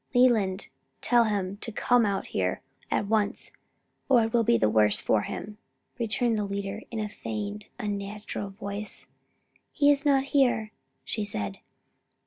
[0.15, 0.69] "Leland.
[1.01, 3.51] Tell him to come out here at once
[4.09, 5.59] or it will be the worse for him,"
[5.99, 9.11] returned the leader, in a feigned, unnatural voice.
[9.71, 10.71] "He is not here,"
[11.05, 11.59] she said.